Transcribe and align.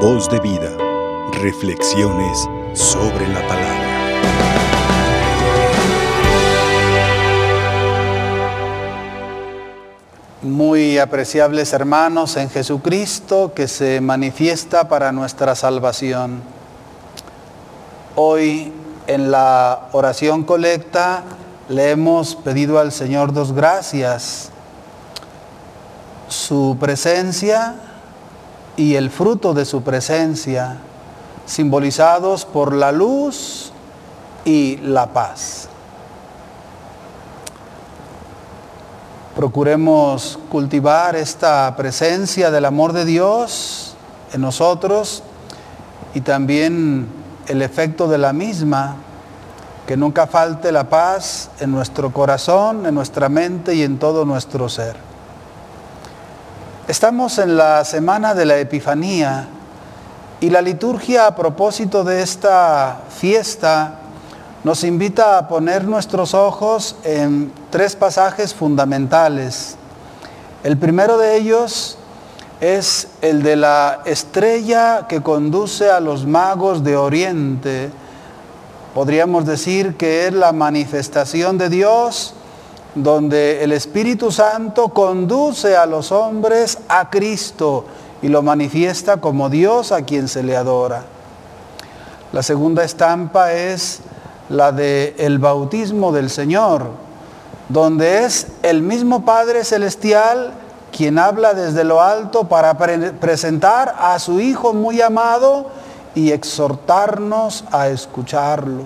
Voz 0.00 0.28
de 0.28 0.38
vida. 0.40 0.76
Reflexiones 1.40 2.46
sobre 2.74 3.26
la 3.28 3.40
palabra. 3.48 3.86
Muy 10.42 10.98
apreciables 10.98 11.72
hermanos 11.72 12.36
en 12.36 12.50
Jesucristo 12.50 13.54
que 13.54 13.66
se 13.68 14.02
manifiesta 14.02 14.86
para 14.86 15.12
nuestra 15.12 15.54
salvación. 15.54 16.42
Hoy 18.16 18.74
en 19.06 19.30
la 19.30 19.88
oración 19.92 20.44
colecta 20.44 21.24
le 21.70 21.92
hemos 21.92 22.36
pedido 22.36 22.78
al 22.78 22.92
Señor 22.92 23.32
dos 23.32 23.52
gracias, 23.52 24.50
su 26.28 26.76
presencia 26.78 27.76
y 28.76 28.94
el 28.94 29.10
fruto 29.10 29.54
de 29.54 29.64
su 29.64 29.82
presencia, 29.82 30.78
simbolizados 31.46 32.44
por 32.44 32.74
la 32.74 32.92
luz 32.92 33.72
y 34.44 34.76
la 34.78 35.06
paz. 35.12 35.68
Procuremos 39.34 40.38
cultivar 40.50 41.14
esta 41.16 41.74
presencia 41.76 42.50
del 42.50 42.64
amor 42.64 42.92
de 42.92 43.04
Dios 43.04 43.94
en 44.32 44.40
nosotros 44.40 45.22
y 46.14 46.22
también 46.22 47.06
el 47.46 47.62
efecto 47.62 48.08
de 48.08 48.18
la 48.18 48.32
misma 48.32 48.96
que 49.86 49.96
nunca 49.96 50.26
falte 50.26 50.72
la 50.72 50.88
paz 50.88 51.50
en 51.60 51.70
nuestro 51.70 52.12
corazón, 52.12 52.86
en 52.86 52.94
nuestra 52.94 53.28
mente 53.28 53.74
y 53.74 53.82
en 53.82 53.98
todo 53.98 54.24
nuestro 54.24 54.68
ser. 54.68 55.05
Estamos 56.88 57.38
en 57.38 57.56
la 57.56 57.84
semana 57.84 58.32
de 58.32 58.44
la 58.44 58.58
Epifanía 58.58 59.48
y 60.40 60.50
la 60.50 60.62
liturgia 60.62 61.26
a 61.26 61.34
propósito 61.34 62.04
de 62.04 62.22
esta 62.22 63.00
fiesta 63.08 63.98
nos 64.62 64.84
invita 64.84 65.36
a 65.36 65.48
poner 65.48 65.82
nuestros 65.82 66.32
ojos 66.32 66.94
en 67.02 67.52
tres 67.70 67.96
pasajes 67.96 68.54
fundamentales. 68.54 69.74
El 70.62 70.78
primero 70.78 71.18
de 71.18 71.36
ellos 71.36 71.98
es 72.60 73.08
el 73.20 73.42
de 73.42 73.56
la 73.56 74.02
estrella 74.04 75.06
que 75.08 75.24
conduce 75.24 75.90
a 75.90 75.98
los 75.98 76.24
magos 76.24 76.84
de 76.84 76.96
Oriente, 76.96 77.90
podríamos 78.94 79.44
decir 79.44 79.96
que 79.96 80.28
es 80.28 80.32
la 80.32 80.52
manifestación 80.52 81.58
de 81.58 81.68
Dios 81.68 82.35
donde 82.96 83.62
el 83.62 83.72
Espíritu 83.72 84.32
Santo 84.32 84.88
conduce 84.88 85.76
a 85.76 85.84
los 85.84 86.10
hombres 86.12 86.78
a 86.88 87.10
Cristo 87.10 87.84
y 88.22 88.28
lo 88.28 88.42
manifiesta 88.42 89.18
como 89.18 89.50
Dios 89.50 89.92
a 89.92 90.02
quien 90.02 90.28
se 90.28 90.42
le 90.42 90.56
adora. 90.56 91.02
La 92.32 92.42
segunda 92.42 92.84
estampa 92.84 93.52
es 93.52 94.00
la 94.48 94.72
de 94.72 95.14
el 95.18 95.38
bautismo 95.38 96.10
del 96.10 96.30
Señor, 96.30 96.86
donde 97.68 98.24
es 98.24 98.46
el 98.62 98.80
mismo 98.80 99.24
Padre 99.26 99.64
celestial 99.64 100.54
quien 100.90 101.18
habla 101.18 101.52
desde 101.52 101.84
lo 101.84 102.00
alto 102.00 102.44
para 102.44 102.78
presentar 102.78 103.94
a 103.98 104.18
su 104.18 104.40
Hijo 104.40 104.72
muy 104.72 105.02
amado 105.02 105.66
y 106.14 106.32
exhortarnos 106.32 107.64
a 107.70 107.88
escucharlo. 107.88 108.84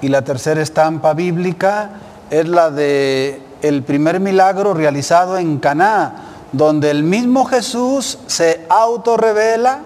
Y 0.00 0.08
la 0.08 0.22
tercera 0.22 0.62
estampa 0.62 1.14
bíblica 1.14 1.90
es 2.30 2.46
la 2.46 2.70
de 2.70 3.42
el 3.62 3.82
primer 3.82 4.20
milagro 4.20 4.74
realizado 4.74 5.38
en 5.38 5.58
Caná, 5.58 6.12
donde 6.52 6.90
el 6.90 7.02
mismo 7.02 7.44
Jesús 7.44 8.18
se 8.26 8.64
autorrevela, 8.68 9.80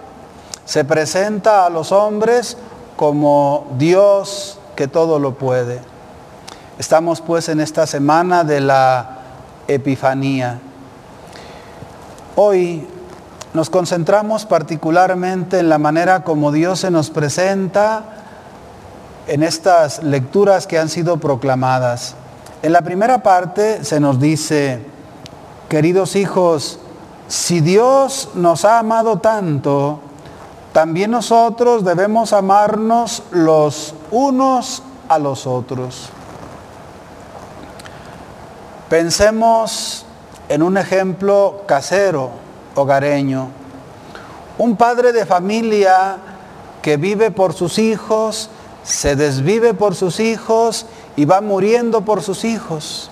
se 0.64 0.84
presenta 0.84 1.66
a 1.66 1.70
los 1.70 1.92
hombres 1.92 2.56
como 2.96 3.66
Dios 3.78 4.58
que 4.76 4.88
todo 4.88 5.18
lo 5.18 5.34
puede. 5.34 5.80
Estamos 6.78 7.20
pues 7.20 7.48
en 7.48 7.60
esta 7.60 7.86
semana 7.86 8.44
de 8.44 8.60
la 8.60 9.18
Epifanía. 9.68 10.60
Hoy 12.36 12.86
nos 13.54 13.70
concentramos 13.70 14.46
particularmente 14.46 15.58
en 15.58 15.68
la 15.68 15.78
manera 15.78 16.24
como 16.24 16.52
Dios 16.52 16.80
se 16.80 16.90
nos 16.90 17.10
presenta 17.10 18.11
en 19.26 19.42
estas 19.42 20.02
lecturas 20.02 20.66
que 20.66 20.78
han 20.78 20.88
sido 20.88 21.18
proclamadas. 21.18 22.14
En 22.62 22.72
la 22.72 22.82
primera 22.82 23.22
parte 23.22 23.84
se 23.84 24.00
nos 24.00 24.20
dice, 24.20 24.80
queridos 25.68 26.16
hijos, 26.16 26.78
si 27.28 27.60
Dios 27.60 28.30
nos 28.34 28.64
ha 28.64 28.78
amado 28.78 29.18
tanto, 29.18 30.00
también 30.72 31.10
nosotros 31.10 31.84
debemos 31.84 32.32
amarnos 32.32 33.22
los 33.30 33.94
unos 34.10 34.82
a 35.08 35.18
los 35.18 35.46
otros. 35.46 36.08
Pensemos 38.88 40.04
en 40.48 40.62
un 40.62 40.76
ejemplo 40.76 41.62
casero 41.66 42.30
hogareño. 42.74 43.48
Un 44.58 44.76
padre 44.76 45.12
de 45.12 45.24
familia 45.24 46.18
que 46.82 46.96
vive 46.96 47.30
por 47.30 47.54
sus 47.54 47.78
hijos, 47.78 48.50
se 48.82 49.16
desvive 49.16 49.74
por 49.74 49.94
sus 49.94 50.20
hijos 50.20 50.86
y 51.16 51.24
va 51.24 51.40
muriendo 51.40 52.02
por 52.02 52.22
sus 52.22 52.44
hijos. 52.44 53.10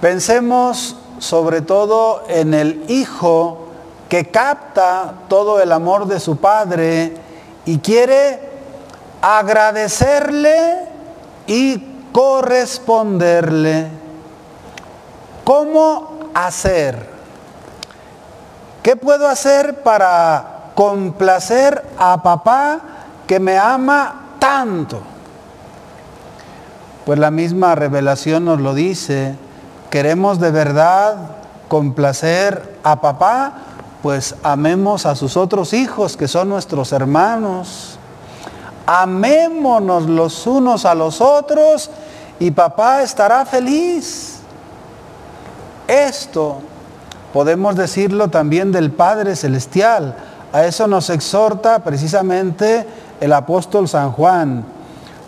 Pensemos 0.00 0.96
sobre 1.18 1.62
todo 1.62 2.24
en 2.28 2.54
el 2.54 2.84
hijo 2.88 3.68
que 4.08 4.30
capta 4.30 5.14
todo 5.28 5.60
el 5.60 5.72
amor 5.72 6.06
de 6.06 6.20
su 6.20 6.36
padre 6.36 7.16
y 7.64 7.78
quiere 7.78 8.40
agradecerle 9.22 10.88
y 11.46 11.78
corresponderle. 12.12 13.88
¿Cómo 15.44 16.30
hacer? 16.34 17.14
¿Qué 18.82 18.96
puedo 18.96 19.26
hacer 19.26 19.82
para 19.82 20.72
complacer 20.74 21.82
a 21.96 22.22
papá 22.22 22.93
que 23.26 23.40
me 23.40 23.58
ama 23.58 24.36
tanto? 24.38 25.00
Pues 27.04 27.18
la 27.18 27.30
misma 27.30 27.74
revelación 27.74 28.46
nos 28.46 28.60
lo 28.60 28.74
dice. 28.74 29.34
¿Queremos 29.90 30.40
de 30.40 30.50
verdad 30.50 31.16
complacer 31.68 32.78
a 32.82 33.00
papá? 33.00 33.52
Pues 34.02 34.34
amemos 34.42 35.06
a 35.06 35.14
sus 35.14 35.36
otros 35.36 35.72
hijos 35.72 36.16
que 36.16 36.28
son 36.28 36.48
nuestros 36.48 36.92
hermanos. 36.92 37.98
Amémonos 38.86 40.06
los 40.06 40.46
unos 40.46 40.84
a 40.84 40.94
los 40.94 41.20
otros 41.20 41.90
y 42.38 42.50
papá 42.50 43.02
estará 43.02 43.46
feliz. 43.46 44.40
Esto 45.86 46.58
podemos 47.32 47.76
decirlo 47.76 48.28
también 48.28 48.72
del 48.72 48.90
Padre 48.90 49.36
Celestial. 49.36 50.16
A 50.52 50.64
eso 50.64 50.86
nos 50.86 51.10
exhorta 51.10 51.80
precisamente 51.80 52.86
el 53.20 53.32
apóstol 53.32 53.88
San 53.88 54.12
Juan, 54.12 54.64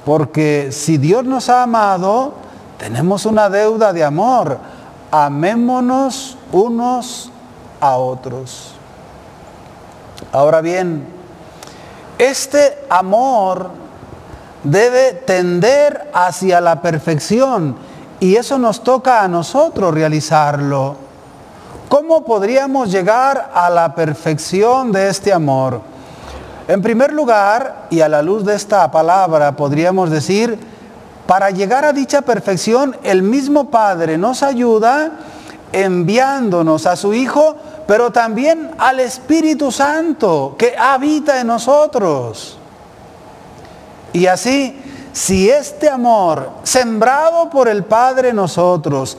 porque 0.05 0.71
si 0.73 0.99
Dios 0.99 1.25
nos 1.25 1.49
ha 1.49 1.63
amado, 1.63 2.35
tenemos 2.79 3.27
una 3.27 3.49
deuda 3.49 3.93
de 3.93 4.05
amor. 4.05 4.59
Amémonos 5.11 6.37
unos 6.53 7.31
a 7.81 7.97
otros. 7.97 8.73
Ahora 10.33 10.61
bien, 10.61 11.07
este 12.19 12.85
amor 12.89 13.71
debe 14.63 15.13
tender 15.13 16.11
hacia 16.13 16.61
la 16.61 16.81
perfección 16.81 17.77
y 18.21 18.37
eso 18.37 18.59
nos 18.59 18.83
toca 18.83 19.23
a 19.23 19.29
nosotros 19.29 19.95
realizarlo. 19.95 20.97
¿Cómo 21.89 22.25
podríamos 22.25 22.91
llegar 22.91 23.53
a 23.55 23.71
la 23.71 23.95
perfección 23.95 24.91
de 24.91 25.09
este 25.09 25.33
amor? 25.33 25.81
En 26.69 26.83
primer 26.83 27.13
lugar, 27.13 27.87
y 27.91 28.01
a 28.01 28.09
la 28.09 28.23
luz 28.23 28.45
de 28.45 28.57
esta 28.57 28.91
palabra, 28.91 29.55
podríamos 29.55 30.11
decir, 30.11 30.59
para 31.27 31.51
llegar 31.51 31.85
a 31.85 31.93
dicha 31.93 32.23
perfección, 32.23 32.97
el 33.05 33.23
mismo 33.23 33.71
Padre 33.71 34.19
nos 34.19 34.43
ayuda 34.43 35.13
enviándonos 35.73 36.87
a 36.87 36.97
su 36.97 37.15
Hijo, 37.15 37.57
pero 37.87 38.11
también 38.11 38.71
al 38.79 38.99
Espíritu 38.99 39.71
Santo 39.71 40.57
que 40.59 40.77
habita 40.77 41.41
en 41.41 41.47
nosotros. 41.47 42.59
Y 44.13 44.27
así, 44.27 44.81
si 45.13 45.49
este 45.49 45.89
amor, 45.89 46.51
sembrado 46.65 47.49
por 47.49 47.69
el 47.69 47.85
Padre 47.85 48.31
en 48.31 48.37
nosotros, 48.37 49.17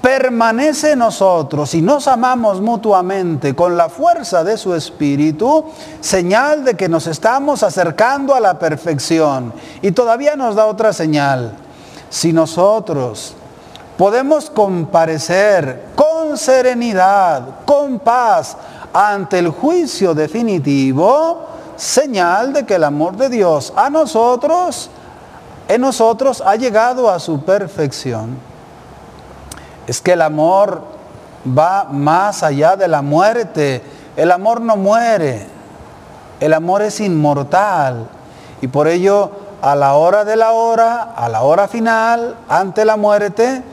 permanece 0.00 0.92
en 0.92 1.00
nosotros 1.00 1.74
y 1.74 1.82
nos 1.82 2.08
amamos 2.08 2.60
mutuamente 2.60 3.54
con 3.54 3.76
la 3.76 3.88
fuerza 3.88 4.42
de 4.44 4.56
su 4.56 4.74
Espíritu, 4.74 5.66
señal 6.00 6.64
de 6.64 6.74
que 6.74 6.88
nos 6.88 7.06
estamos 7.06 7.62
acercando 7.62 8.34
a 8.34 8.40
la 8.40 8.58
perfección. 8.58 9.52
Y 9.82 9.92
todavía 9.92 10.36
nos 10.36 10.54
da 10.54 10.66
otra 10.66 10.92
señal. 10.92 11.52
Si 12.08 12.32
nosotros 12.32 13.34
podemos 13.96 14.48
comparecer 14.48 15.88
con 15.94 16.38
serenidad, 16.38 17.64
con 17.66 17.98
paz, 17.98 18.56
ante 18.92 19.38
el 19.38 19.50
juicio 19.50 20.14
definitivo, 20.14 21.46
señal 21.76 22.52
de 22.52 22.64
que 22.64 22.74
el 22.74 22.84
amor 22.84 23.16
de 23.16 23.28
Dios 23.28 23.72
a 23.76 23.90
nosotros, 23.90 24.90
en 25.68 25.80
nosotros 25.80 26.42
ha 26.44 26.56
llegado 26.56 27.10
a 27.10 27.20
su 27.20 27.42
perfección. 27.42 28.49
Es 29.90 30.00
que 30.00 30.12
el 30.12 30.22
amor 30.22 30.82
va 31.44 31.88
más 31.90 32.44
allá 32.44 32.76
de 32.76 32.86
la 32.86 33.02
muerte. 33.02 33.82
El 34.16 34.30
amor 34.30 34.60
no 34.60 34.76
muere. 34.76 35.48
El 36.38 36.54
amor 36.54 36.82
es 36.82 37.00
inmortal. 37.00 38.06
Y 38.60 38.68
por 38.68 38.86
ello, 38.86 39.32
a 39.60 39.74
la 39.74 39.94
hora 39.94 40.24
de 40.24 40.36
la 40.36 40.52
hora, 40.52 41.12
a 41.16 41.28
la 41.28 41.42
hora 41.42 41.66
final, 41.66 42.36
ante 42.48 42.84
la 42.84 42.96
muerte, 42.96 43.64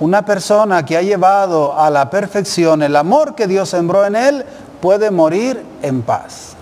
una 0.00 0.24
persona 0.24 0.86
que 0.86 0.96
ha 0.96 1.02
llevado 1.02 1.78
a 1.78 1.90
la 1.90 2.08
perfección 2.08 2.82
el 2.82 2.96
amor 2.96 3.34
que 3.34 3.46
Dios 3.46 3.68
sembró 3.68 4.06
en 4.06 4.16
él, 4.16 4.46
puede 4.80 5.10
morir 5.10 5.62
en 5.82 6.00
paz. 6.00 6.54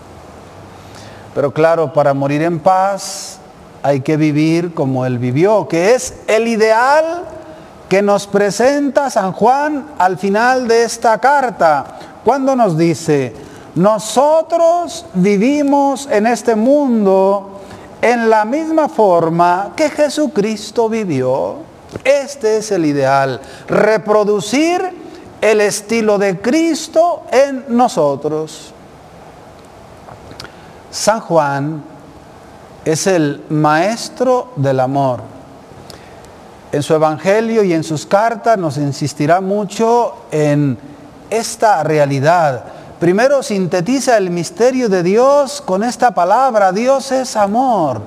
Pero 1.32 1.52
claro, 1.52 1.92
para 1.92 2.12
morir 2.12 2.42
en 2.42 2.58
paz 2.58 3.38
hay 3.84 4.00
que 4.00 4.16
vivir 4.16 4.74
como 4.74 5.06
Él 5.06 5.20
vivió, 5.20 5.68
que 5.68 5.94
es 5.94 6.16
el 6.26 6.48
ideal 6.48 7.38
que 7.90 8.02
nos 8.02 8.28
presenta 8.28 9.10
San 9.10 9.32
Juan 9.32 9.84
al 9.98 10.16
final 10.16 10.68
de 10.68 10.84
esta 10.84 11.18
carta, 11.18 11.98
cuando 12.24 12.54
nos 12.54 12.78
dice, 12.78 13.34
nosotros 13.74 15.06
vivimos 15.14 16.06
en 16.08 16.28
este 16.28 16.54
mundo 16.54 17.60
en 18.00 18.30
la 18.30 18.44
misma 18.44 18.88
forma 18.88 19.72
que 19.74 19.90
Jesucristo 19.90 20.88
vivió. 20.88 21.56
Este 22.04 22.58
es 22.58 22.70
el 22.70 22.86
ideal, 22.86 23.40
reproducir 23.66 24.80
el 25.40 25.60
estilo 25.60 26.16
de 26.16 26.40
Cristo 26.40 27.24
en 27.32 27.64
nosotros. 27.76 28.72
San 30.92 31.18
Juan 31.18 31.82
es 32.84 33.08
el 33.08 33.42
maestro 33.48 34.52
del 34.54 34.78
amor. 34.78 35.29
En 36.72 36.82
su 36.82 36.94
evangelio 36.94 37.64
y 37.64 37.72
en 37.72 37.82
sus 37.82 38.06
cartas 38.06 38.56
nos 38.56 38.76
insistirá 38.76 39.40
mucho 39.40 40.14
en 40.30 40.78
esta 41.28 41.82
realidad. 41.82 42.64
Primero 43.00 43.42
sintetiza 43.42 44.16
el 44.16 44.30
misterio 44.30 44.88
de 44.88 45.02
Dios 45.02 45.62
con 45.62 45.82
esta 45.82 46.12
palabra, 46.12 46.70
Dios 46.70 47.10
es 47.10 47.34
amor. 47.36 48.02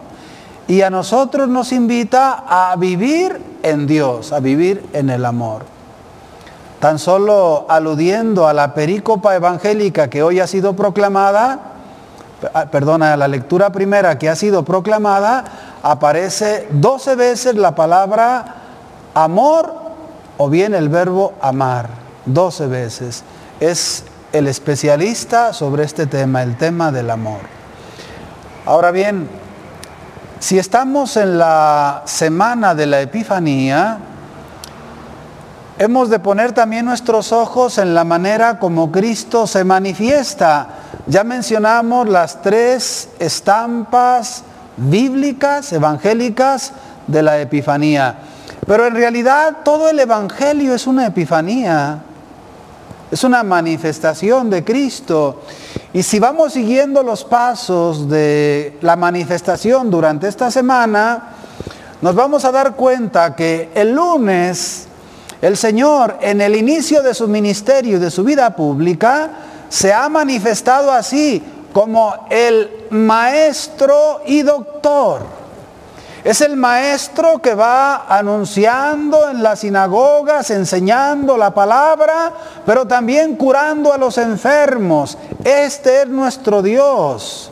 Y 0.67 0.81
a 0.81 0.89
nosotros 0.89 1.49
nos 1.49 1.73
invita 1.73 2.45
a 2.47 2.75
vivir 2.77 3.37
en 3.63 3.85
Dios, 3.85 4.31
a 4.31 4.39
vivir 4.39 4.85
en 4.93 5.09
el 5.09 5.25
amor. 5.25 5.65
Tan 6.79 6.99
solo 6.99 7.65
aludiendo 7.67 8.47
a 8.47 8.53
la 8.53 8.73
perícopa 8.73 9.35
evangélica 9.35 10.09
que 10.09 10.23
hoy 10.23 10.39
ha 10.39 10.47
sido 10.47 10.73
proclamada, 10.73 11.73
Ah, 12.53 12.65
perdona, 12.65 13.15
la 13.15 13.27
lectura 13.27 13.71
primera 13.71 14.17
que 14.17 14.29
ha 14.29 14.35
sido 14.35 14.65
proclamada, 14.65 15.45
aparece 15.83 16.67
12 16.71 17.15
veces 17.15 17.55
la 17.55 17.75
palabra 17.75 18.55
amor 19.13 19.75
o 20.37 20.49
bien 20.49 20.73
el 20.73 20.89
verbo 20.89 21.33
amar, 21.41 21.89
12 22.25 22.67
veces. 22.67 23.23
Es 23.59 24.05
el 24.31 24.47
especialista 24.47 25.53
sobre 25.53 25.83
este 25.83 26.07
tema, 26.07 26.41
el 26.41 26.57
tema 26.57 26.91
del 26.91 27.11
amor. 27.11 27.41
Ahora 28.65 28.89
bien, 28.89 29.29
si 30.39 30.57
estamos 30.57 31.17
en 31.17 31.37
la 31.37 32.01
semana 32.05 32.73
de 32.73 32.87
la 32.87 33.01
Epifanía, 33.01 33.99
hemos 35.77 36.09
de 36.09 36.17
poner 36.17 36.53
también 36.53 36.85
nuestros 36.85 37.31
ojos 37.31 37.77
en 37.77 37.93
la 37.93 38.03
manera 38.03 38.57
como 38.57 38.91
Cristo 38.91 39.45
se 39.45 39.63
manifiesta 39.63 40.67
ya 41.05 41.23
mencionamos 41.23 42.07
las 42.07 42.41
tres 42.41 43.09
estampas 43.19 44.43
bíblicas, 44.77 45.71
evangélicas 45.73 46.73
de 47.07 47.21
la 47.21 47.39
Epifanía. 47.39 48.15
Pero 48.65 48.87
en 48.87 48.95
realidad 48.95 49.57
todo 49.63 49.89
el 49.89 49.99
Evangelio 49.99 50.73
es 50.73 50.87
una 50.87 51.07
Epifanía, 51.07 52.01
es 53.11 53.23
una 53.23 53.43
manifestación 53.43 54.49
de 54.49 54.63
Cristo. 54.63 55.41
Y 55.93 56.03
si 56.03 56.19
vamos 56.19 56.53
siguiendo 56.53 57.03
los 57.03 57.23
pasos 57.23 58.09
de 58.09 58.77
la 58.81 58.95
manifestación 58.95 59.91
durante 59.91 60.27
esta 60.27 60.49
semana, 60.49 61.23
nos 62.01 62.15
vamos 62.15 62.45
a 62.45 62.51
dar 62.51 62.75
cuenta 62.75 63.35
que 63.35 63.69
el 63.75 63.93
lunes 63.93 64.87
el 65.43 65.57
Señor 65.57 66.19
en 66.21 66.39
el 66.39 66.55
inicio 66.55 67.03
de 67.03 67.13
su 67.13 67.27
ministerio 67.27 67.97
y 67.97 67.99
de 67.99 68.09
su 68.09 68.23
vida 68.23 68.55
pública, 68.55 69.29
se 69.67 69.91
ha 69.91 70.07
manifestado 70.07 70.89
así 70.89 71.43
como 71.73 72.13
el 72.29 72.82
maestro 72.93 74.21
y 74.25 74.41
doctor. 74.41 75.21
Es 76.23 76.39
el 76.39 76.55
maestro 76.55 77.41
que 77.41 77.53
va 77.53 78.05
anunciando 78.07 79.29
en 79.29 79.43
las 79.43 79.59
sinagogas, 79.59 80.51
enseñando 80.51 81.35
la 81.37 81.53
palabra, 81.53 82.31
pero 82.65 82.85
también 82.85 83.35
curando 83.35 83.91
a 83.91 83.97
los 83.97 84.17
enfermos. 84.17 85.17
Este 85.43 86.03
es 86.03 86.07
nuestro 86.07 86.61
Dios. 86.61 87.51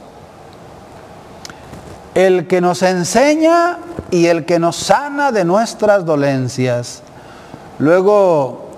El 2.13 2.47
que 2.47 2.61
nos 2.61 2.81
enseña 2.81 3.77
y 4.09 4.27
el 4.27 4.45
que 4.45 4.57
nos 4.57 4.77
sana 4.77 5.33
de 5.33 5.43
nuestras 5.43 6.05
dolencias. 6.05 7.01
Luego, 7.79 8.69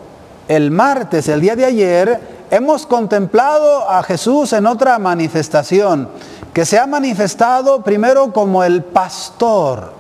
el 0.48 0.72
martes, 0.72 1.28
el 1.28 1.42
día 1.42 1.56
de 1.56 1.66
ayer, 1.66 2.20
hemos 2.50 2.88
contemplado 2.88 3.90
a 3.90 4.02
Jesús 4.04 4.54
en 4.54 4.66
otra 4.66 4.98
manifestación, 4.98 6.10
que 6.54 6.66
se 6.66 6.78
ha 6.78 6.86
manifestado 6.86 7.82
primero 7.82 8.32
como 8.32 8.64
el 8.64 8.84
pastor. 8.84 9.92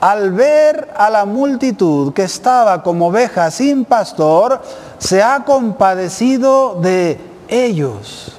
Al 0.00 0.32
ver 0.32 0.94
a 0.96 1.10
la 1.10 1.26
multitud 1.26 2.14
que 2.14 2.22
estaba 2.22 2.82
como 2.82 3.08
oveja 3.08 3.50
sin 3.50 3.84
pastor, 3.84 4.62
se 4.98 5.22
ha 5.22 5.44
compadecido 5.44 6.76
de 6.76 7.20
ellos. 7.48 8.38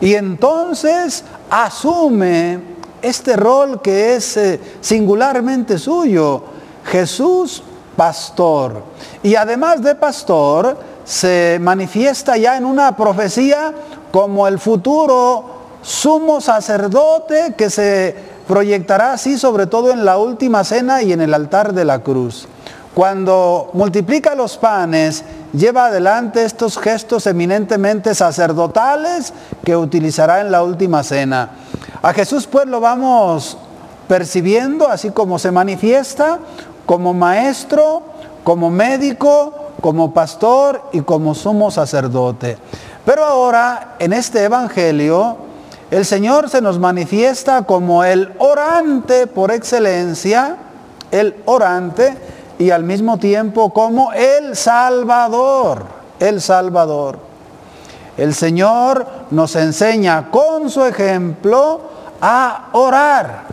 Y 0.00 0.14
entonces 0.14 1.24
asume 1.50 2.60
este 3.02 3.34
rol 3.34 3.80
que 3.80 4.14
es 4.14 4.36
eh, 4.36 4.60
singularmente 4.80 5.78
suyo, 5.78 6.42
Jesús 6.84 7.62
pastor. 7.96 8.82
Y 9.22 9.34
además 9.34 9.82
de 9.82 9.94
pastor, 9.94 10.78
se 11.04 11.58
manifiesta 11.60 12.36
ya 12.36 12.56
en 12.56 12.64
una 12.64 12.94
profecía 12.96 13.72
como 14.12 14.46
el 14.46 14.58
futuro 14.58 15.55
sumo 15.82 16.40
sacerdote 16.40 17.54
que 17.56 17.70
se 17.70 18.16
proyectará 18.46 19.12
así 19.12 19.38
sobre 19.38 19.66
todo 19.66 19.90
en 19.90 20.04
la 20.04 20.18
última 20.18 20.64
cena 20.64 21.02
y 21.02 21.12
en 21.12 21.20
el 21.20 21.34
altar 21.34 21.72
de 21.72 21.84
la 21.84 22.00
cruz. 22.00 22.48
Cuando 22.94 23.70
multiplica 23.74 24.34
los 24.34 24.56
panes, 24.56 25.22
lleva 25.52 25.86
adelante 25.86 26.44
estos 26.44 26.78
gestos 26.78 27.26
eminentemente 27.26 28.14
sacerdotales 28.14 29.34
que 29.64 29.76
utilizará 29.76 30.40
en 30.40 30.50
la 30.50 30.62
última 30.62 31.02
cena. 31.02 31.50
A 32.00 32.12
Jesús 32.14 32.46
pues 32.46 32.66
lo 32.66 32.80
vamos 32.80 33.58
percibiendo 34.08 34.88
así 34.88 35.10
como 35.10 35.38
se 35.38 35.50
manifiesta, 35.50 36.38
como 36.86 37.12
maestro, 37.12 38.02
como 38.44 38.70
médico, 38.70 39.52
como 39.80 40.14
pastor 40.14 40.80
y 40.92 41.00
como 41.00 41.34
sumo 41.34 41.70
sacerdote. 41.70 42.56
Pero 43.04 43.24
ahora, 43.24 43.96
en 43.98 44.12
este 44.12 44.44
Evangelio, 44.44 45.36
el 45.90 46.04
Señor 46.04 46.50
se 46.50 46.60
nos 46.60 46.78
manifiesta 46.78 47.62
como 47.62 48.02
el 48.02 48.32
orante 48.38 49.26
por 49.26 49.52
excelencia, 49.52 50.56
el 51.10 51.36
orante, 51.44 52.16
y 52.58 52.70
al 52.70 52.82
mismo 52.82 53.18
tiempo 53.18 53.72
como 53.72 54.12
el 54.12 54.56
Salvador, 54.56 55.84
el 56.18 56.40
Salvador. 56.40 57.18
El 58.16 58.34
Señor 58.34 59.06
nos 59.30 59.54
enseña 59.56 60.30
con 60.30 60.70
su 60.70 60.84
ejemplo 60.84 61.82
a 62.20 62.68
orar. 62.72 63.44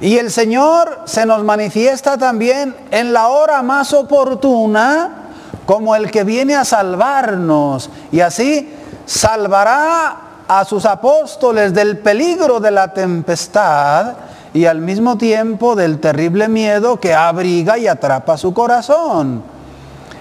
Y 0.00 0.18
el 0.18 0.30
Señor 0.30 1.00
se 1.06 1.26
nos 1.26 1.42
manifiesta 1.42 2.18
también 2.18 2.76
en 2.90 3.12
la 3.12 3.28
hora 3.28 3.62
más 3.62 3.92
oportuna 3.92 5.32
como 5.66 5.94
el 5.96 6.10
que 6.10 6.24
viene 6.24 6.54
a 6.54 6.64
salvarnos. 6.64 7.90
Y 8.12 8.20
así 8.20 8.74
salvará 9.06 10.29
a 10.52 10.64
sus 10.64 10.84
apóstoles 10.84 11.72
del 11.72 11.98
peligro 11.98 12.58
de 12.58 12.72
la 12.72 12.92
tempestad 12.92 14.14
y 14.52 14.64
al 14.64 14.80
mismo 14.80 15.16
tiempo 15.16 15.76
del 15.76 16.00
terrible 16.00 16.48
miedo 16.48 16.98
que 16.98 17.14
abriga 17.14 17.78
y 17.78 17.86
atrapa 17.86 18.36
su 18.36 18.52
corazón. 18.52 19.44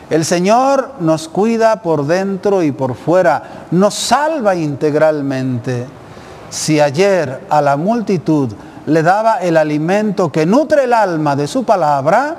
El 0.08 0.24
Señor 0.24 0.92
nos 1.00 1.28
cuida 1.28 1.82
por 1.82 2.06
dentro 2.06 2.62
y 2.62 2.72
por 2.72 2.94
fuera, 2.94 3.66
nos 3.72 3.96
salva 3.96 4.54
integralmente. 4.54 5.88
Si 6.52 6.80
ayer 6.80 7.48
a 7.50 7.60
la 7.60 7.76
multitud 7.76 8.54
le 8.86 9.02
daba 9.02 9.38
el 9.38 9.58
alimento 9.58 10.32
que 10.32 10.46
nutre 10.46 10.84
el 10.84 10.94
alma 10.94 11.36
de 11.36 11.48
su 11.48 11.64
palabra, 11.64 12.36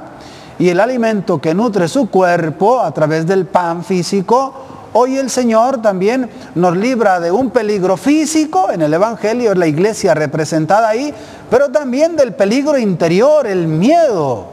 y 0.61 0.69
el 0.69 0.79
alimento 0.79 1.41
que 1.41 1.55
nutre 1.55 1.89
su 1.89 2.09
cuerpo 2.09 2.81
a 2.81 2.93
través 2.93 3.27
del 3.27 3.47
pan 3.47 3.83
físico, 3.83 4.53
hoy 4.93 5.19
el 5.19 5.31
Señor 5.31 5.83
también 5.83 6.31
nos 6.55 6.77
libra 6.77 7.21
de 7.21 7.31
un 7.31 7.51
peligro 7.51 7.97
físico, 7.97 8.71
en 8.71 8.83
el 8.83 8.93
Evangelio 8.95 9.53
es 9.53 9.59
la 9.59 9.67
iglesia 9.67 10.15
representada 10.15 10.89
ahí, 10.89 11.15
pero 11.49 11.71
también 11.71 12.17
del 12.17 12.35
peligro 12.35 12.79
interior, 12.79 13.47
el 13.47 13.67
miedo, 13.67 14.47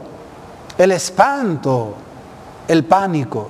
el 0.76 0.92
espanto, 0.92 1.94
el 2.66 2.84
pánico. 2.84 3.48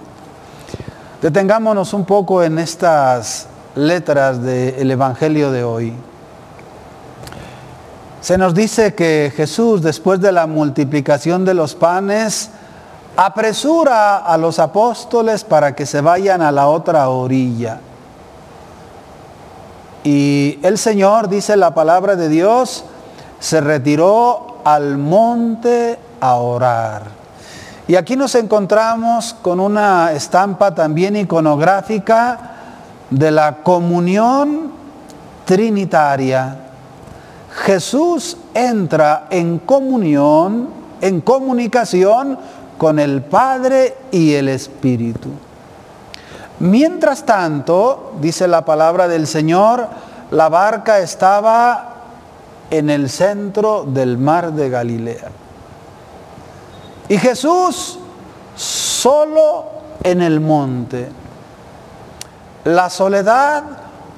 Detengámonos 1.20 1.92
un 1.94 2.04
poco 2.04 2.42
en 2.42 2.58
estas 2.58 3.46
letras 3.74 4.42
del 4.42 4.90
Evangelio 4.90 5.50
de 5.50 5.64
hoy. 5.64 5.92
Se 8.20 8.36
nos 8.36 8.54
dice 8.54 8.94
que 8.94 9.32
Jesús, 9.34 9.82
después 9.82 10.20
de 10.20 10.32
la 10.32 10.46
multiplicación 10.46 11.44
de 11.44 11.54
los 11.54 11.74
panes, 11.74 12.50
apresura 13.18 14.18
a 14.18 14.36
los 14.36 14.58
apóstoles 14.58 15.42
para 15.42 15.74
que 15.74 15.86
se 15.86 16.00
vayan 16.00 16.40
a 16.40 16.52
la 16.52 16.68
otra 16.68 17.08
orilla. 17.08 17.80
Y 20.04 20.58
el 20.62 20.78
Señor, 20.78 21.28
dice 21.28 21.56
la 21.56 21.74
palabra 21.74 22.14
de 22.14 22.28
Dios, 22.28 22.84
se 23.40 23.60
retiró 23.60 24.58
al 24.64 24.98
monte 24.98 25.98
a 26.20 26.34
orar. 26.36 27.02
Y 27.88 27.96
aquí 27.96 28.14
nos 28.14 28.34
encontramos 28.34 29.34
con 29.42 29.58
una 29.58 30.12
estampa 30.12 30.74
también 30.74 31.16
iconográfica 31.16 32.38
de 33.10 33.30
la 33.30 33.56
comunión 33.62 34.70
trinitaria 35.44 36.68
Jesús 37.64 38.36
entra 38.54 39.26
en 39.30 39.58
comunión, 39.58 40.68
en 41.00 41.20
comunicación 41.20 42.38
con 42.78 42.98
el 42.98 43.22
Padre 43.22 43.96
y 44.10 44.34
el 44.34 44.48
Espíritu. 44.48 45.28
Mientras 46.60 47.26
tanto, 47.26 48.14
dice 48.20 48.48
la 48.48 48.64
palabra 48.64 49.08
del 49.08 49.26
Señor, 49.26 49.88
la 50.30 50.48
barca 50.48 51.00
estaba 51.00 51.94
en 52.70 52.90
el 52.90 53.10
centro 53.10 53.84
del 53.84 54.18
mar 54.18 54.52
de 54.52 54.70
Galilea. 54.70 55.28
Y 57.08 57.18
Jesús 57.18 57.98
solo 58.56 59.66
en 60.02 60.20
el 60.20 60.40
monte. 60.40 61.08
La 62.64 62.90
soledad 62.90 63.64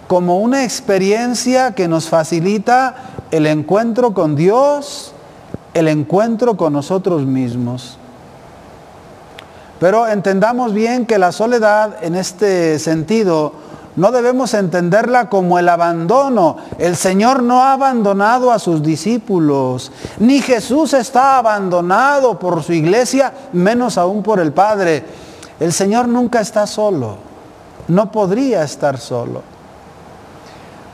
como 0.09 0.41
una 0.41 0.65
experiencia 0.65 1.73
que 1.73 1.87
nos 1.87 2.09
facilita 2.09 2.97
el 3.31 3.47
encuentro 3.47 4.13
con 4.13 4.35
Dios, 4.35 5.13
el 5.73 5.87
encuentro 5.87 6.57
con 6.57 6.73
nosotros 6.73 7.23
mismos. 7.23 8.00
Pero 9.81 10.07
entendamos 10.07 10.75
bien 10.75 11.07
que 11.07 11.19
la 11.19 11.33
soledad 11.33 12.05
en 12.05 12.15
este 12.15 12.79
sentido 12.79 13.55
no 13.97 14.13
debemos 14.13 14.53
entenderla 14.53 15.31
como 15.31 15.59
el 15.59 15.71
abandono. 15.71 16.59
El 16.79 16.97
Señor 16.97 17.43
no 17.43 17.63
ha 17.63 17.73
abandonado 17.73 18.53
a 18.53 18.59
sus 18.59 18.83
discípulos, 18.83 19.91
ni 20.19 20.43
Jesús 20.43 20.93
está 20.93 21.39
abandonado 21.39 22.39
por 22.39 22.63
su 22.63 22.75
iglesia, 22.75 23.33
menos 23.55 23.97
aún 23.97 24.23
por 24.23 24.39
el 24.39 24.53
Padre. 24.53 25.03
El 25.59 25.73
Señor 25.73 26.09
nunca 26.09 26.43
está 26.43 26.67
solo, 26.67 27.17
no 27.89 28.13
podría 28.13 28.63
estar 28.63 28.99
solo. 28.99 29.43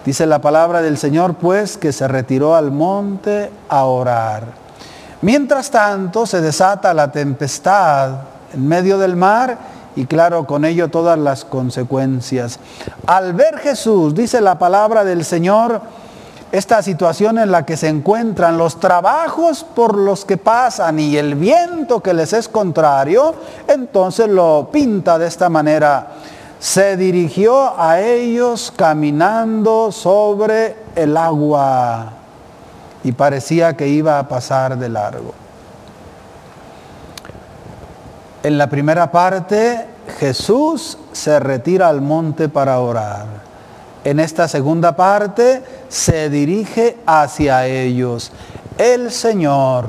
Dice 0.04 0.26
la 0.26 0.40
palabra 0.40 0.80
del 0.80 0.96
Señor, 0.96 1.34
pues, 1.34 1.76
que 1.76 1.92
se 1.92 2.06
retiró 2.06 2.54
al 2.54 2.70
monte 2.70 3.50
a 3.68 3.84
orar. 3.84 4.44
Mientras 5.22 5.72
tanto, 5.72 6.24
se 6.24 6.40
desata 6.40 6.94
la 6.94 7.10
tempestad 7.10 8.35
en 8.52 8.66
medio 8.66 8.98
del 8.98 9.16
mar 9.16 9.58
y 9.96 10.04
claro, 10.04 10.46
con 10.46 10.64
ello 10.64 10.88
todas 10.88 11.18
las 11.18 11.44
consecuencias. 11.44 12.58
Al 13.06 13.32
ver 13.32 13.58
Jesús, 13.58 14.14
dice 14.14 14.40
la 14.42 14.58
palabra 14.58 15.04
del 15.04 15.24
Señor, 15.24 15.80
esta 16.52 16.82
situación 16.82 17.38
en 17.38 17.50
la 17.50 17.64
que 17.64 17.76
se 17.76 17.88
encuentran 17.88 18.58
los 18.58 18.78
trabajos 18.78 19.64
por 19.64 19.96
los 19.96 20.24
que 20.24 20.36
pasan 20.36 20.98
y 20.98 21.16
el 21.16 21.34
viento 21.34 22.00
que 22.00 22.14
les 22.14 22.32
es 22.34 22.48
contrario, 22.48 23.34
entonces 23.66 24.28
lo 24.28 24.68
pinta 24.70 25.18
de 25.18 25.26
esta 25.26 25.48
manera 25.48 26.08
se 26.58 26.96
dirigió 26.96 27.78
a 27.78 28.00
ellos 28.00 28.72
caminando 28.74 29.92
sobre 29.92 30.76
el 30.94 31.16
agua 31.16 32.12
y 33.04 33.12
parecía 33.12 33.76
que 33.76 33.88
iba 33.88 34.18
a 34.18 34.28
pasar 34.28 34.78
de 34.78 34.88
largo. 34.88 35.45
En 38.46 38.58
la 38.58 38.68
primera 38.68 39.10
parte, 39.10 39.88
Jesús 40.20 40.96
se 41.10 41.40
retira 41.40 41.88
al 41.88 42.00
monte 42.00 42.48
para 42.48 42.78
orar. 42.78 43.26
En 44.04 44.20
esta 44.20 44.46
segunda 44.46 44.94
parte, 44.94 45.64
se 45.88 46.30
dirige 46.30 46.96
hacia 47.06 47.66
ellos. 47.66 48.30
El 48.78 49.10
Señor, 49.10 49.86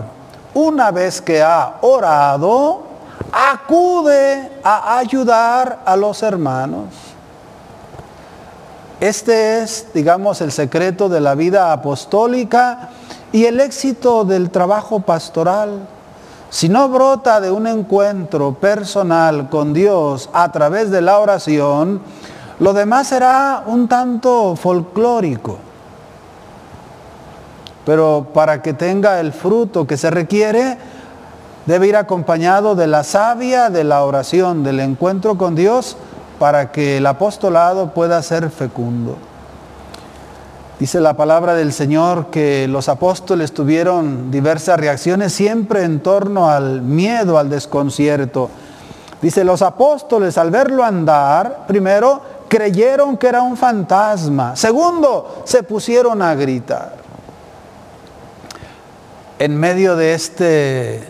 una 0.56 0.90
vez 0.90 1.22
que 1.22 1.44
ha 1.44 1.76
orado, 1.82 2.82
acude 3.32 4.54
a 4.64 4.98
ayudar 4.98 5.82
a 5.86 5.96
los 5.96 6.24
hermanos. 6.24 6.88
Este 9.00 9.62
es, 9.62 9.90
digamos, 9.94 10.42
el 10.42 10.52
secreto 10.52 11.10
de 11.10 11.22
la 11.22 11.36
vida 11.36 11.72
apostólica 11.72 12.90
y 13.32 13.46
el 13.46 13.60
éxito 13.60 14.26
del 14.26 14.50
trabajo 14.50 15.00
pastoral. 15.00 15.88
Si 16.50 16.70
no 16.70 16.88
brota 16.88 17.42
de 17.42 17.52
un 17.52 17.68
encuentro 17.68 18.54
personal 18.54 19.50
con 19.50 19.74
Dios 19.74 20.30
a 20.32 20.52
través 20.52 20.90
de 20.92 21.02
la 21.02 21.20
oración, 21.20 22.02
lo 22.60 22.74
demás 22.74 23.08
será 23.08 23.64
un 23.66 23.88
tanto 23.88 24.56
folclórico. 24.56 25.58
Pero 27.86 28.28
para 28.34 28.62
que 28.62 28.74
tenga 28.74 29.20
el 29.20 29.34
fruto 29.34 29.86
que 29.86 29.98
se 29.98 30.10
requiere, 30.10 30.78
debe 31.66 31.88
ir 31.88 31.98
acompañado 31.98 32.76
de 32.76 32.88
la 32.88 33.04
savia, 33.04 33.70
de 33.70 33.84
la 33.84 34.04
oración, 34.04 34.64
del 34.64 34.80
encuentro 34.80 35.38
con 35.38 35.56
Dios, 35.56 35.98
para 36.40 36.72
que 36.72 36.98
el 36.98 37.06
apostolado 37.06 37.94
pueda 37.94 38.22
ser 38.24 38.50
fecundo. 38.50 39.18
Dice 40.80 41.02
la 41.02 41.16
palabra 41.16 41.56
del 41.56 41.74
Señor 41.74 42.28
que 42.28 42.68
los 42.68 42.88
apóstoles 42.88 43.52
tuvieron 43.52 44.30
diversas 44.30 44.80
reacciones 44.80 45.34
siempre 45.34 45.84
en 45.84 46.02
torno 46.02 46.52
al 46.52 46.84
miedo, 46.84 47.40
al 47.40 47.50
desconcierto. 47.50 48.52
Dice, 49.20 49.44
los 49.44 49.64
apóstoles 49.64 50.38
al 50.38 50.52
verlo 50.52 50.84
andar, 50.84 51.66
primero, 51.68 52.22
creyeron 52.48 53.18
que 53.18 53.28
era 53.28 53.42
un 53.42 53.58
fantasma. 53.58 54.56
Segundo, 54.56 55.42
se 55.46 55.64
pusieron 55.64 56.22
a 56.22 56.36
gritar. 56.36 56.96
En 59.40 59.58
medio 59.58 59.96
de 59.96 60.14
este 60.14 61.10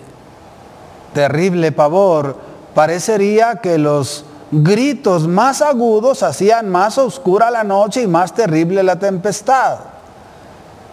terrible 1.14 1.74
pavor, 1.74 2.38
parecería 2.74 3.56
que 3.58 3.78
los 3.78 4.24
gritos 4.52 5.28
más 5.28 5.62
agudos 5.62 6.24
hacían 6.24 6.70
más 6.70 6.98
oscura 6.98 7.52
la 7.52 7.64
noche 7.64 8.02
y 8.04 8.08
más 8.08 8.34
terrible 8.34 8.82
la 8.84 8.98
tempestad. 8.98 9.78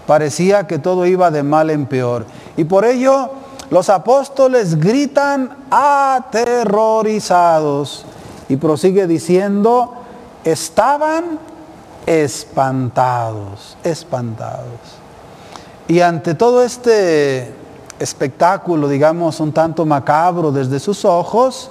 Parecía 0.07 0.67
que 0.67 0.79
todo 0.79 1.07
iba 1.07 1.31
de 1.31 1.43
mal 1.43 1.71
en 1.71 1.87
peor. 1.87 2.27
Y 2.57 2.65
por 2.65 2.85
ello 2.85 3.31
los 3.71 3.89
apóstoles 3.89 4.79
gritan 4.79 5.57
aterrorizados. 5.71 8.05
Y 8.49 8.57
prosigue 8.57 9.07
diciendo, 9.07 9.95
estaban 10.45 11.39
espantados, 12.05 13.79
espantados. 13.83 14.99
Y 15.89 16.01
ante 16.01 16.35
todo 16.35 16.63
este 16.63 17.55
espectáculo, 17.99 18.89
digamos, 18.89 19.41
un 19.41 19.53
tanto 19.53 19.87
macabro 19.87 20.53
desde 20.53 20.79
sus 20.79 21.05
ojos, 21.05 21.71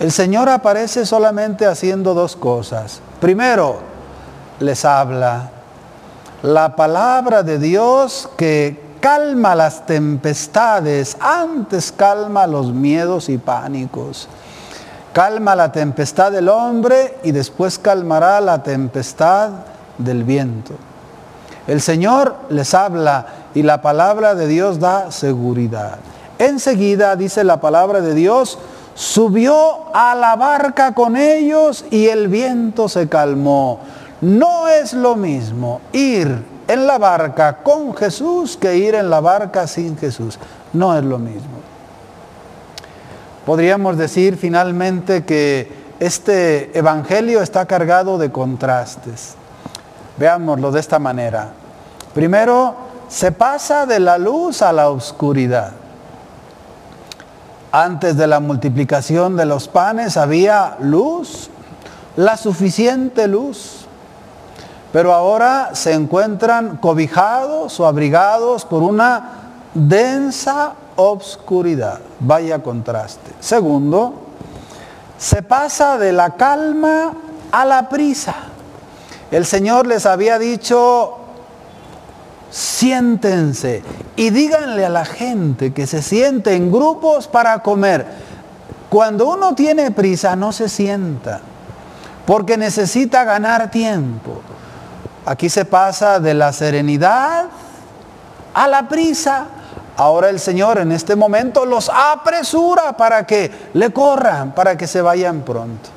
el 0.00 0.10
Señor 0.10 0.48
aparece 0.48 1.04
solamente 1.04 1.66
haciendo 1.66 2.14
dos 2.14 2.34
cosas. 2.34 3.00
Primero, 3.20 3.80
les 4.58 4.86
habla 4.86 5.50
la 6.42 6.74
palabra 6.74 7.42
de 7.42 7.58
Dios 7.58 8.30
que 8.38 8.80
calma 9.00 9.54
las 9.54 9.84
tempestades, 9.84 11.18
antes 11.20 11.92
calma 11.92 12.46
los 12.46 12.72
miedos 12.72 13.28
y 13.28 13.36
pánicos. 13.36 14.26
Calma 15.12 15.54
la 15.54 15.70
tempestad 15.70 16.32
del 16.32 16.48
hombre 16.48 17.18
y 17.22 17.32
después 17.32 17.78
calmará 17.78 18.40
la 18.40 18.62
tempestad 18.62 19.50
del 19.98 20.24
viento. 20.24 20.72
El 21.66 21.82
Señor 21.82 22.36
les 22.48 22.72
habla 22.72 23.26
y 23.54 23.62
la 23.62 23.82
palabra 23.82 24.34
de 24.34 24.46
Dios 24.46 24.80
da 24.80 25.10
seguridad. 25.12 25.98
Enseguida, 26.38 27.16
dice 27.16 27.44
la 27.44 27.60
palabra 27.60 28.00
de 28.00 28.14
Dios, 28.14 28.58
subió 28.94 29.94
a 29.94 30.14
la 30.14 30.36
barca 30.36 30.92
con 30.94 31.16
ellos 31.16 31.84
y 31.90 32.06
el 32.08 32.28
viento 32.28 32.88
se 32.88 33.08
calmó. 33.08 33.80
No 34.20 34.68
es 34.68 34.92
lo 34.92 35.16
mismo 35.16 35.80
ir 35.92 36.44
en 36.68 36.86
la 36.86 36.98
barca 36.98 37.58
con 37.62 37.96
Jesús 37.96 38.56
que 38.56 38.76
ir 38.76 38.94
en 38.94 39.10
la 39.10 39.20
barca 39.20 39.66
sin 39.66 39.96
Jesús. 39.96 40.38
No 40.72 40.96
es 40.96 41.04
lo 41.04 41.18
mismo. 41.18 41.60
Podríamos 43.46 43.96
decir 43.96 44.36
finalmente 44.36 45.24
que 45.24 45.72
este 45.98 46.76
Evangelio 46.78 47.42
está 47.42 47.66
cargado 47.66 48.18
de 48.18 48.30
contrastes. 48.30 49.34
Veámoslo 50.18 50.70
de 50.70 50.80
esta 50.80 50.98
manera. 50.98 51.50
Primero, 52.14 52.76
se 53.08 53.32
pasa 53.32 53.86
de 53.86 53.98
la 53.98 54.18
luz 54.18 54.62
a 54.62 54.72
la 54.72 54.90
oscuridad. 54.90 55.72
Antes 57.72 58.16
de 58.16 58.26
la 58.26 58.40
multiplicación 58.40 59.36
de 59.36 59.46
los 59.46 59.68
panes 59.68 60.16
había 60.16 60.76
luz, 60.80 61.50
la 62.16 62.36
suficiente 62.36 63.28
luz. 63.28 63.86
Pero 64.92 65.14
ahora 65.14 65.70
se 65.74 65.92
encuentran 65.92 66.78
cobijados 66.78 67.78
o 67.78 67.86
abrigados 67.86 68.64
por 68.64 68.82
una 68.82 69.30
densa 69.72 70.72
obscuridad. 70.96 72.00
Vaya 72.18 72.60
contraste. 72.60 73.30
Segundo, 73.38 74.14
se 75.16 75.42
pasa 75.42 75.96
de 75.96 76.12
la 76.12 76.30
calma 76.30 77.12
a 77.52 77.64
la 77.64 77.88
prisa. 77.88 78.34
El 79.30 79.46
Señor 79.46 79.86
les 79.86 80.06
había 80.06 80.40
dicho, 80.40 81.18
siéntense 82.50 83.82
y 84.16 84.30
díganle 84.30 84.84
a 84.84 84.88
la 84.88 85.04
gente 85.04 85.72
que 85.72 85.86
se 85.86 86.02
siente 86.02 86.54
en 86.54 86.70
grupos 86.70 87.28
para 87.28 87.60
comer. 87.60 88.06
Cuando 88.88 89.28
uno 89.28 89.54
tiene 89.54 89.92
prisa 89.92 90.34
no 90.34 90.52
se 90.52 90.68
sienta, 90.68 91.40
porque 92.26 92.56
necesita 92.56 93.24
ganar 93.24 93.70
tiempo. 93.70 94.40
Aquí 95.26 95.48
se 95.48 95.64
pasa 95.64 96.18
de 96.18 96.34
la 96.34 96.52
serenidad 96.52 97.46
a 98.52 98.66
la 98.66 98.88
prisa. 98.88 99.46
Ahora 99.96 100.28
el 100.30 100.40
Señor 100.40 100.78
en 100.78 100.92
este 100.92 101.14
momento 101.14 101.66
los 101.66 101.90
apresura 101.90 102.96
para 102.96 103.26
que 103.26 103.50
le 103.74 103.92
corran, 103.92 104.54
para 104.54 104.76
que 104.76 104.86
se 104.86 105.02
vayan 105.02 105.42
pronto. 105.42 105.90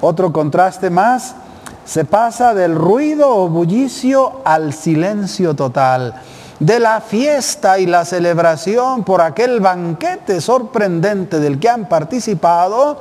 Otro 0.00 0.32
contraste 0.32 0.90
más, 0.90 1.34
se 1.84 2.04
pasa 2.04 2.54
del 2.54 2.74
ruido 2.74 3.28
o 3.28 3.48
bullicio 3.48 4.40
al 4.44 4.72
silencio 4.72 5.54
total, 5.54 6.14
de 6.58 6.78
la 6.78 7.00
fiesta 7.00 7.78
y 7.78 7.86
la 7.86 8.04
celebración 8.04 9.02
por 9.02 9.22
aquel 9.22 9.60
banquete 9.60 10.40
sorprendente 10.40 11.40
del 11.40 11.58
que 11.58 11.68
han 11.68 11.88
participado, 11.88 13.00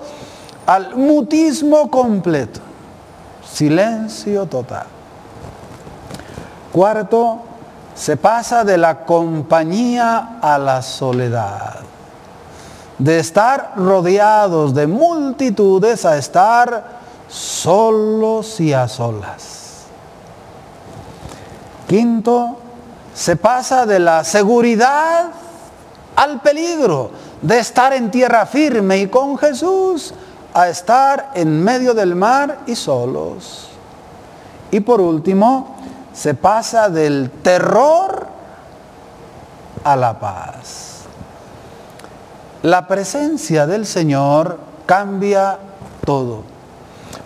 al 0.66 0.96
mutismo 0.96 1.90
completo, 1.90 2.60
silencio 3.44 4.46
total. 4.46 4.86
Cuarto, 6.72 7.40
se 7.96 8.16
pasa 8.16 8.64
de 8.64 8.78
la 8.78 9.04
compañía 9.04 10.38
a 10.42 10.58
la 10.58 10.82
soledad. 10.82 11.80
De 12.98 13.20
estar 13.20 13.74
rodeados 13.76 14.74
de 14.74 14.88
multitudes 14.88 16.06
a 16.06 16.18
estar 16.18 16.99
solos 17.30 18.60
y 18.60 18.74
a 18.74 18.88
solas. 18.88 19.86
Quinto, 21.88 22.58
se 23.14 23.36
pasa 23.36 23.86
de 23.86 24.00
la 24.00 24.24
seguridad 24.24 25.32
al 26.16 26.42
peligro, 26.42 27.12
de 27.42 27.60
estar 27.60 27.94
en 27.94 28.12
tierra 28.12 28.46
firme 28.46 28.98
y 28.98 29.08
con 29.08 29.38
Jesús 29.38 30.14
a 30.54 30.68
estar 30.68 31.32
en 31.36 31.64
medio 31.64 31.94
del 31.94 32.16
mar 32.16 32.60
y 32.66 32.76
solos. 32.76 33.70
Y 34.72 34.80
por 34.82 35.00
último, 35.00 35.76
se 36.14 36.34
pasa 36.34 36.90
del 36.90 37.32
terror 37.42 38.28
a 39.84 39.96
la 39.96 40.20
paz. 40.20 41.04
La 42.64 42.88
presencia 42.88 43.66
del 43.66 43.86
Señor 43.86 44.60
cambia 44.86 45.58
todo. 46.06 46.59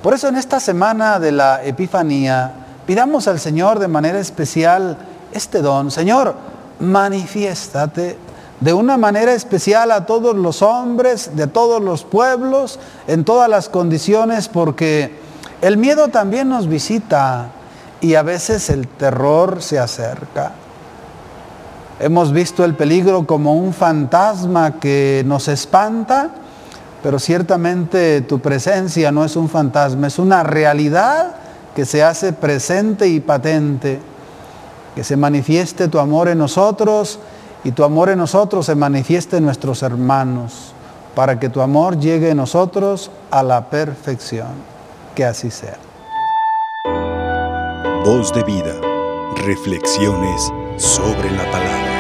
Por 0.02 0.14
eso 0.14 0.28
en 0.28 0.36
esta 0.36 0.60
semana 0.60 1.20
de 1.20 1.32
la 1.32 1.64
Epifanía 1.64 2.52
pidamos 2.86 3.28
al 3.28 3.40
Señor 3.40 3.80
de 3.80 3.88
manera 3.88 4.20
especial 4.20 4.98
este 5.32 5.62
don. 5.62 5.92
Señor, 5.92 6.36
manifiéstate 6.80 8.18
de 8.60 8.74
una 8.74 8.98
manera 8.98 9.34
especial 9.34 9.92
a 9.92 10.06
todos 10.06 10.36
los 10.36 10.62
hombres, 10.62 11.32
de 11.36 11.48
todos 11.48 11.82
los 11.82 12.04
pueblos, 12.04 12.80
en 13.08 13.26
todas 13.26 13.50
las 13.50 13.68
condiciones, 13.70 14.48
porque 14.48 15.20
el 15.62 15.78
miedo 15.78 16.08
también 16.10 16.50
nos 16.50 16.68
visita 16.68 17.48
y 18.00 18.16
a 18.16 18.22
veces 18.22 18.70
el 18.70 18.88
terror 18.88 19.62
se 19.62 19.80
acerca. 19.80 20.52
Hemos 22.00 22.32
visto 22.34 22.66
el 22.66 22.76
peligro 22.76 23.26
como 23.26 23.56
un 23.56 23.74
fantasma 23.74 24.80
que 24.80 25.24
nos 25.26 25.48
espanta, 25.48 26.32
pero 27.04 27.20
ciertamente 27.20 28.22
tu 28.22 28.40
presencia 28.40 29.12
no 29.12 29.26
es 29.26 29.36
un 29.36 29.50
fantasma, 29.50 30.08
es 30.08 30.18
una 30.18 30.42
realidad 30.42 31.36
que 31.76 31.86
se 31.86 32.02
hace 32.02 32.32
presente 32.32 33.10
y 33.10 33.20
patente, 33.20 34.00
que 34.96 35.04
se 35.04 35.18
manifieste 35.18 35.90
tu 35.90 36.00
amor 36.00 36.30
en 36.30 36.38
nosotros 36.38 37.20
y 37.66 37.72
tu 37.72 37.84
amor 37.84 38.10
en 38.10 38.20
nosotros 38.20 38.66
se 38.66 38.76
manifieste 38.76 39.38
en 39.38 39.44
nuestros 39.44 39.84
hermanos, 39.84 40.74
para 41.14 41.40
que 41.40 41.50
tu 41.50 41.60
amor 41.62 42.00
llegue 42.00 42.30
en 42.30 42.38
nosotros 42.38 43.12
a 43.30 43.44
la 43.44 43.70
perfección. 43.70 44.74
Que 45.14 45.26
así 45.26 45.52
sea. 45.52 45.78
Voz 48.04 48.34
de 48.34 48.44
vida. 48.44 48.74
Reflexiones 49.46 50.52
sobre 50.78 51.30
la 51.32 51.52
palabra. 51.52 51.93